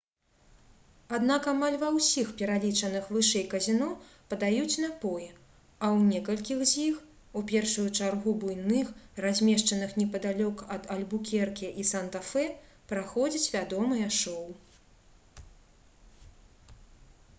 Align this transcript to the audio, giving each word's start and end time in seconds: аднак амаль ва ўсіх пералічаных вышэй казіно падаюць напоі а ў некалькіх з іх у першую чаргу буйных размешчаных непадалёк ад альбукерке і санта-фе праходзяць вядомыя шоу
аднак 1.15 1.47
амаль 1.51 1.75
ва 1.81 1.89
ўсіх 1.97 2.29
пералічаных 2.39 3.09
вышэй 3.15 3.43
казіно 3.51 3.89
падаюць 4.31 4.79
напоі 4.85 5.27
а 5.33 5.85
ў 5.89 5.99
некалькіх 6.13 6.63
з 6.71 6.85
іх 6.91 6.97
у 7.41 7.43
першую 7.51 7.85
чаргу 7.99 8.33
буйных 8.45 8.89
размешчаных 9.25 9.93
непадалёк 10.01 10.63
ад 10.77 10.89
альбукерке 10.95 11.69
і 11.83 11.85
санта-фе 11.91 12.47
праходзяць 12.93 13.51
вядомыя 13.57 14.09
шоу 14.21 14.49